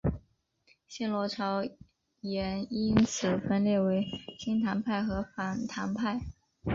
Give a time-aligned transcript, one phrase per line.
[0.87, 1.61] 新罗朝
[2.21, 4.03] 延因此分裂为
[4.39, 6.19] 亲唐派和反唐派。